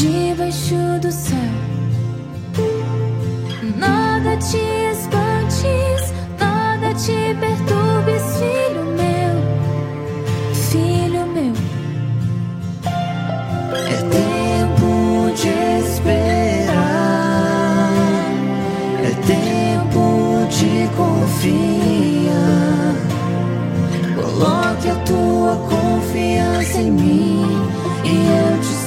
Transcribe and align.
debaixo 0.00 0.98
do 1.02 1.12
céu. 1.12 1.52
Nada 3.76 4.36
te 4.38 4.62
espantes, 4.92 6.14
nada 6.38 6.94
te 6.94 7.34
perturbes, 7.38 8.22
filho 8.38 8.84
meu, 9.00 9.34
filho 10.54 11.26
meu. 11.36 11.54
É 13.74 13.98
tempo 14.18 14.90
de 15.34 15.52
esperar, 15.84 16.72
é 19.04 19.12
tempo 19.26 20.04
de 20.48 20.72
confiar. 20.96 22.40
Coloque 24.16 24.88
a 24.88 24.96
tua 25.04 25.54
confiança 25.68 26.78
em 26.80 26.90
mim 26.90 27.68
e 28.04 28.08
eu 28.08 28.60
te 28.60 28.79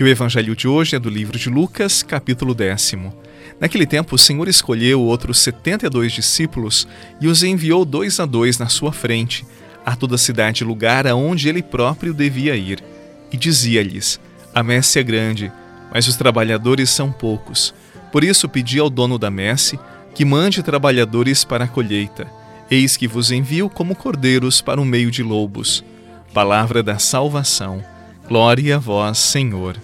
e 0.00 0.02
o 0.02 0.08
evangelho 0.08 0.56
de 0.56 0.66
hoje 0.66 0.96
é 0.96 0.98
do 0.98 1.10
livro 1.10 1.38
de 1.38 1.50
Lucas, 1.50 2.02
capítulo 2.02 2.54
décimo. 2.54 3.14
Naquele 3.60 3.84
tempo, 3.84 4.14
o 4.14 4.18
Senhor 4.18 4.48
escolheu 4.48 5.02
outros 5.02 5.38
setenta 5.40 5.86
e 5.86 5.90
dois 5.90 6.10
discípulos 6.10 6.88
e 7.20 7.28
os 7.28 7.42
enviou 7.42 7.84
dois 7.84 8.18
a 8.18 8.24
dois 8.24 8.58
na 8.58 8.66
sua 8.70 8.92
frente, 8.92 9.44
a 9.84 9.94
toda 9.94 10.16
cidade 10.16 10.64
e 10.64 10.66
lugar 10.66 11.06
aonde 11.06 11.50
ele 11.50 11.62
próprio 11.62 12.14
devia 12.14 12.56
ir. 12.56 12.82
E 13.30 13.36
dizia-lhes: 13.36 14.18
A 14.54 14.62
messe 14.62 14.98
é 14.98 15.02
grande, 15.02 15.52
mas 15.92 16.08
os 16.08 16.16
trabalhadores 16.16 16.88
são 16.88 17.12
poucos. 17.12 17.74
Por 18.10 18.24
isso 18.24 18.48
pedi 18.48 18.78
ao 18.78 18.88
dono 18.88 19.18
da 19.18 19.30
messe 19.30 19.78
que 20.14 20.24
mande 20.24 20.62
trabalhadores 20.62 21.44
para 21.44 21.66
a 21.66 21.68
colheita. 21.68 22.26
Eis 22.70 22.96
que 22.96 23.06
vos 23.06 23.30
envio 23.30 23.68
como 23.68 23.94
cordeiros 23.94 24.62
para 24.62 24.80
o 24.80 24.84
meio 24.84 25.10
de 25.10 25.22
lobos. 25.22 25.84
Palavra 26.32 26.82
da 26.82 26.98
salvação. 26.98 27.84
Glória 28.26 28.76
a 28.76 28.78
vós, 28.78 29.18
Senhor. 29.18 29.76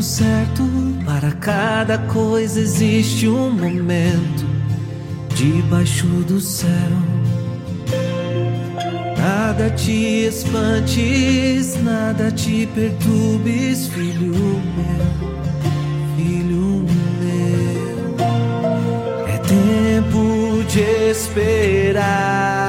Tempo 0.00 0.02
certo, 0.02 0.62
para 1.04 1.30
cada 1.32 1.98
coisa 1.98 2.60
existe 2.60 3.28
um 3.28 3.50
momento 3.50 4.46
debaixo 5.34 6.06
do 6.26 6.40
céu. 6.40 6.70
Nada 9.18 9.70
te 9.70 10.26
espantes, 10.26 11.76
nada 11.82 12.30
te 12.30 12.66
perturbes, 12.74 13.88
filho 13.88 14.62
meu, 14.76 15.06
filho 16.16 16.84
meu. 17.20 18.16
É 19.28 19.38
tempo 19.38 20.64
de 20.64 21.10
esperar, 21.10 22.59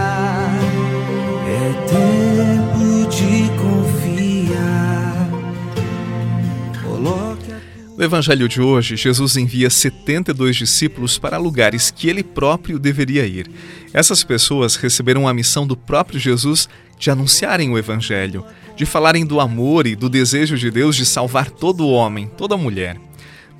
No 8.01 8.05
evangelho 8.05 8.49
de 8.49 8.59
hoje, 8.59 8.95
Jesus 8.95 9.37
envia 9.37 9.69
72 9.69 10.55
discípulos 10.55 11.19
para 11.19 11.37
lugares 11.37 11.91
que 11.91 12.09
ele 12.09 12.23
próprio 12.23 12.79
deveria 12.79 13.27
ir. 13.27 13.47
Essas 13.93 14.23
pessoas 14.23 14.75
receberam 14.75 15.27
a 15.27 15.33
missão 15.35 15.67
do 15.67 15.77
próprio 15.77 16.19
Jesus 16.19 16.67
de 16.97 17.11
anunciarem 17.11 17.69
o 17.69 17.77
evangelho, 17.77 18.43
de 18.75 18.87
falarem 18.87 19.23
do 19.23 19.39
amor 19.39 19.85
e 19.85 19.95
do 19.95 20.09
desejo 20.09 20.57
de 20.57 20.71
Deus 20.71 20.95
de 20.95 21.05
salvar 21.05 21.51
todo 21.51 21.87
homem, 21.87 22.27
toda 22.35 22.57
mulher. 22.57 22.99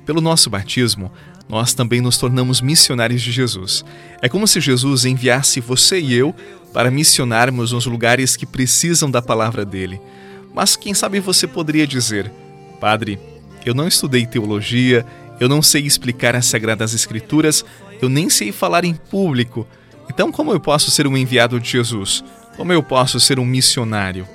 Pelo 0.04 0.20
nosso 0.20 0.50
batismo, 0.50 1.12
nós 1.48 1.72
também 1.72 2.00
nos 2.00 2.18
tornamos 2.18 2.60
missionários 2.60 3.22
de 3.22 3.30
Jesus. 3.30 3.84
É 4.20 4.28
como 4.28 4.48
se 4.48 4.60
Jesus 4.60 5.04
enviasse 5.04 5.60
você 5.60 6.00
e 6.00 6.14
eu 6.14 6.34
para 6.72 6.90
missionarmos 6.90 7.70
nos 7.70 7.86
lugares 7.86 8.34
que 8.34 8.44
precisam 8.44 9.08
da 9.08 9.22
palavra 9.22 9.64
dele. 9.64 10.00
Mas 10.52 10.74
quem 10.74 10.94
sabe 10.94 11.20
você 11.20 11.46
poderia 11.46 11.86
dizer, 11.86 12.28
Padre, 12.80 13.20
eu 13.64 13.74
não 13.74 13.86
estudei 13.86 14.26
teologia, 14.26 15.04
eu 15.40 15.48
não 15.48 15.62
sei 15.62 15.82
explicar 15.82 16.36
as 16.36 16.46
Sagradas 16.46 16.94
Escrituras, 16.94 17.64
eu 18.00 18.08
nem 18.08 18.28
sei 18.30 18.52
falar 18.52 18.84
em 18.84 18.94
público. 18.94 19.66
Então, 20.08 20.30
como 20.30 20.52
eu 20.52 20.60
posso 20.60 20.90
ser 20.90 21.06
um 21.06 21.16
enviado 21.16 21.58
de 21.58 21.70
Jesus? 21.70 22.22
Como 22.56 22.72
eu 22.72 22.82
posso 22.82 23.18
ser 23.18 23.38
um 23.38 23.44
missionário? 23.44 24.26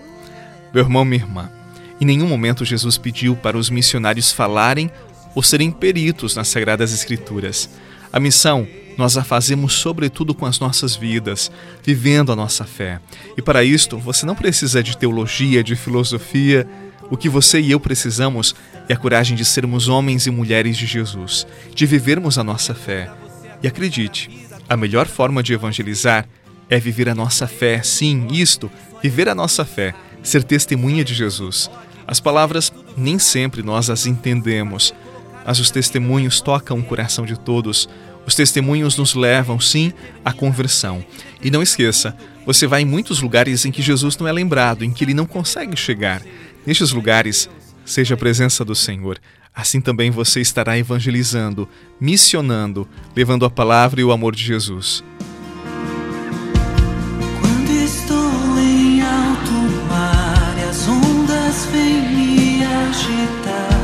Meu 0.73 0.83
irmão, 0.83 1.05
minha 1.05 1.23
irmã, 1.23 1.51
em 1.99 2.05
nenhum 2.05 2.27
momento 2.27 2.65
Jesus 2.65 2.97
pediu 2.97 3.35
para 3.35 3.57
os 3.57 3.69
missionários 3.69 4.31
falarem 4.31 4.91
ou 5.35 5.43
serem 5.43 5.71
peritos 5.71 6.35
nas 6.35 6.47
Sagradas 6.47 6.93
Escrituras. 6.93 7.69
A 8.11 8.19
missão 8.19 8.67
nós 8.97 9.15
a 9.15 9.23
fazemos 9.23 9.73
sobretudo 9.73 10.33
com 10.33 10.45
as 10.45 10.59
nossas 10.59 10.95
vidas, 10.95 11.51
vivendo 11.83 12.31
a 12.31 12.35
nossa 12.35 12.65
fé. 12.65 12.99
E 13.37 13.41
para 13.41 13.63
isto, 13.63 13.97
você 13.97 14.25
não 14.25 14.33
precisa 14.35 14.81
de 14.81 14.97
teologia, 14.97 15.63
de 15.63 15.75
filosofia, 15.75 16.67
o 17.09 17.17
que 17.17 17.29
você 17.29 17.59
e 17.59 17.71
eu 17.71 17.79
precisamos 17.79 18.55
é 18.89 18.93
a 18.93 18.97
coragem 18.97 19.35
de 19.35 19.45
sermos 19.45 19.87
homens 19.87 20.27
e 20.27 20.31
mulheres 20.31 20.77
de 20.77 20.85
Jesus, 20.85 21.47
de 21.73 21.85
vivermos 21.85 22.37
a 22.37 22.43
nossa 22.43 22.73
fé. 22.73 23.09
E 23.63 23.67
acredite, 23.67 24.29
a 24.67 24.75
melhor 24.75 25.07
forma 25.07 25.41
de 25.41 25.53
evangelizar 25.53 26.27
é 26.69 26.79
viver 26.79 27.07
a 27.07 27.15
nossa 27.15 27.47
fé, 27.47 27.81
sim, 27.81 28.27
isto, 28.31 28.69
viver 29.01 29.29
a 29.29 29.35
nossa 29.35 29.63
fé, 29.63 29.93
ser 30.21 30.43
testemunha 30.43 31.03
de 31.03 31.13
Jesus. 31.13 31.69
As 32.05 32.19
palavras 32.19 32.71
nem 32.95 33.17
sempre 33.17 33.63
nós 33.63 33.89
as 33.89 34.05
entendemos, 34.05 34.93
mas 35.45 35.59
os 35.59 35.71
testemunhos 35.71 36.41
tocam 36.41 36.77
o 36.77 36.83
coração 36.83 37.25
de 37.25 37.39
todos. 37.39 37.87
Os 38.25 38.35
testemunhos 38.35 38.97
nos 38.97 39.15
levam, 39.15 39.57
sim, 39.61 39.93
à 40.25 40.33
conversão. 40.33 41.03
E 41.41 41.49
não 41.49 41.63
esqueça, 41.63 42.13
você 42.45 42.67
vai 42.67 42.81
em 42.81 42.85
muitos 42.85 43.21
lugares 43.21 43.63
em 43.63 43.71
que 43.71 43.81
Jesus 43.81 44.17
não 44.17 44.27
é 44.27 44.31
lembrado, 44.33 44.83
em 44.83 44.91
que 44.91 45.05
ele 45.05 45.13
não 45.13 45.25
consegue 45.25 45.77
chegar. 45.77 46.21
Nestes 46.67 46.91
lugares, 46.91 47.49
seja 47.85 48.15
a 48.15 48.17
presença 48.17 48.65
do 48.65 48.75
Senhor. 48.75 49.17
Assim 49.55 49.79
também 49.79 50.11
você 50.11 50.41
estará 50.41 50.77
evangelizando, 50.77 51.65
missionando, 51.97 52.85
levando 53.15 53.45
a 53.45 53.49
palavra 53.49 54.01
e 54.01 54.03
o 54.03 54.11
amor 54.11 54.35
de 54.35 54.43
Jesus. 54.43 55.01
Quando 57.39 57.71
estou 57.71 58.59
em 58.59 59.01
alto 59.01 59.53
mar 59.89 60.57
as 60.69 60.85
ondas 60.89 61.67
vêm 61.71 62.01
me 62.13 62.65
agitar, 62.65 63.76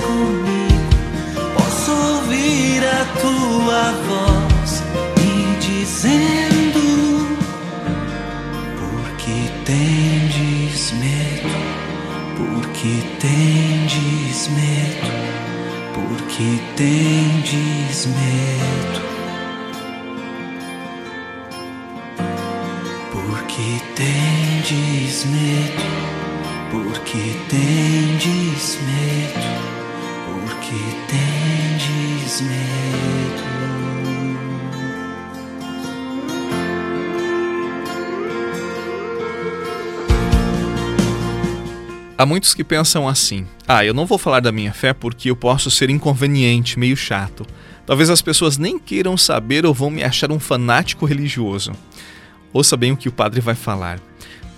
comigo, 0.00 0.90
posso 1.54 1.92
ouvir 1.92 2.82
a 2.84 3.04
tua 3.20 3.92
voz 4.08 4.82
me 5.18 5.56
dizendo: 5.60 6.82
Porque 8.78 9.50
tendes 9.64 10.92
medo, 10.94 11.50
porque 12.36 13.02
tendes 13.20 14.48
medo, 14.50 15.08
porque 15.94 16.60
tendes 16.76 18.06
medo. 18.06 19.02
Porque 23.12 23.82
tendes 23.94 25.26
medo? 25.26 25.82
Porque 26.70 27.36
tendes 27.50 28.78
medo, 28.86 29.81
porque 30.72 30.96
tendes 31.06 32.40
medo. 32.40 33.42
Há 42.16 42.24
muitos 42.24 42.54
que 42.54 42.64
pensam 42.64 43.06
assim: 43.06 43.46
ah, 43.68 43.84
eu 43.84 43.92
não 43.92 44.06
vou 44.06 44.16
falar 44.16 44.40
da 44.40 44.50
minha 44.50 44.72
fé 44.72 44.94
porque 44.94 45.30
eu 45.30 45.36
posso 45.36 45.70
ser 45.70 45.90
inconveniente, 45.90 46.78
meio 46.78 46.96
chato. 46.96 47.46
Talvez 47.84 48.08
as 48.08 48.22
pessoas 48.22 48.56
nem 48.56 48.78
queiram 48.78 49.16
saber 49.16 49.66
ou 49.66 49.74
vão 49.74 49.90
me 49.90 50.02
achar 50.02 50.30
um 50.32 50.38
fanático 50.38 51.04
religioso. 51.04 51.72
Ouça 52.52 52.76
bem 52.76 52.92
o 52.92 52.96
que 52.96 53.08
o 53.08 53.12
padre 53.12 53.40
vai 53.40 53.54
falar. 53.54 54.00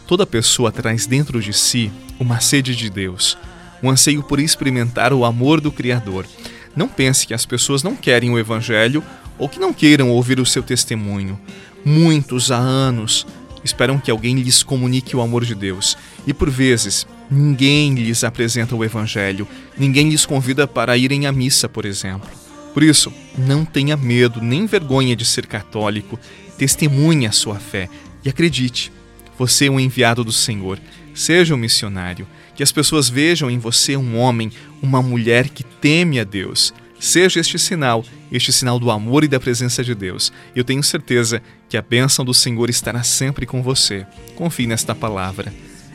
Toda 0.06 0.26
pessoa 0.26 0.70
traz 0.70 1.06
dentro 1.06 1.40
de 1.40 1.52
si 1.52 1.90
uma 2.20 2.38
sede 2.38 2.76
de 2.76 2.90
Deus, 2.90 3.38
um 3.84 3.90
anseio 3.90 4.22
por 4.22 4.40
experimentar 4.40 5.12
o 5.12 5.26
amor 5.26 5.60
do 5.60 5.70
Criador. 5.70 6.26
Não 6.74 6.88
pense 6.88 7.26
que 7.26 7.34
as 7.34 7.44
pessoas 7.44 7.82
não 7.82 7.94
querem 7.94 8.30
o 8.30 8.38
Evangelho 8.38 9.04
ou 9.38 9.46
que 9.48 9.60
não 9.60 9.74
queiram 9.74 10.10
ouvir 10.10 10.40
o 10.40 10.46
seu 10.46 10.62
testemunho. 10.62 11.38
Muitos 11.84 12.50
há 12.50 12.56
anos 12.56 13.26
esperam 13.62 13.98
que 13.98 14.10
alguém 14.10 14.36
lhes 14.36 14.62
comunique 14.62 15.14
o 15.14 15.20
amor 15.20 15.44
de 15.44 15.54
Deus 15.54 15.98
e, 16.26 16.32
por 16.32 16.48
vezes, 16.48 17.06
ninguém 17.30 17.94
lhes 17.94 18.24
apresenta 18.24 18.74
o 18.74 18.82
Evangelho, 18.82 19.46
ninguém 19.76 20.08
lhes 20.08 20.24
convida 20.24 20.66
para 20.66 20.96
irem 20.96 21.26
à 21.26 21.32
missa, 21.32 21.68
por 21.68 21.84
exemplo. 21.84 22.28
Por 22.72 22.82
isso, 22.82 23.12
não 23.36 23.64
tenha 23.64 23.96
medo 23.96 24.40
nem 24.40 24.66
vergonha 24.66 25.14
de 25.14 25.24
ser 25.24 25.46
católico, 25.46 26.18
testemunhe 26.56 27.26
a 27.26 27.32
sua 27.32 27.56
fé 27.56 27.88
e 28.24 28.30
acredite, 28.30 28.90
você 29.38 29.66
é 29.66 29.70
um 29.70 29.78
enviado 29.78 30.24
do 30.24 30.32
Senhor. 30.32 30.78
Seja 31.14 31.54
um 31.54 31.58
missionário, 31.58 32.26
que 32.56 32.62
as 32.62 32.72
pessoas 32.72 33.08
vejam 33.08 33.48
em 33.50 33.58
você 33.58 33.96
um 33.96 34.18
homem, 34.18 34.50
uma 34.82 35.00
mulher 35.00 35.48
que 35.48 35.62
teme 35.62 36.18
a 36.18 36.24
Deus. 36.24 36.74
Seja 36.98 37.38
este 37.38 37.58
sinal, 37.58 38.04
este 38.32 38.52
sinal 38.52 38.78
do 38.78 38.90
amor 38.90 39.22
e 39.24 39.28
da 39.28 39.38
presença 39.38 39.84
de 39.84 39.94
Deus. 39.94 40.32
Eu 40.56 40.64
tenho 40.64 40.82
certeza 40.82 41.40
que 41.68 41.76
a 41.76 41.82
bênção 41.82 42.24
do 42.24 42.34
Senhor 42.34 42.68
estará 42.68 43.02
sempre 43.02 43.46
com 43.46 43.62
você. 43.62 44.06
Confie 44.34 44.66
nesta 44.66 44.94
palavra. 44.94 45.52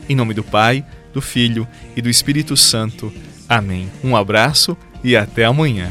Em 0.08 0.16
nome 0.16 0.34
do 0.34 0.42
Pai, 0.42 0.84
do 1.12 1.20
Filho 1.20 1.68
e 1.94 2.00
do 2.00 2.08
Espírito 2.08 2.56
Santo. 2.56 3.12
Amém. 3.48 3.90
Um 4.02 4.16
abraço 4.16 4.76
e 5.02 5.16
até 5.16 5.44
amanhã. 5.44 5.90